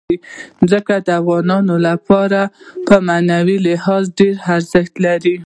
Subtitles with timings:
[0.69, 2.41] ځمکه د افغانانو لپاره
[2.87, 5.35] په معنوي لحاظ ډېر زیات ارزښت لري.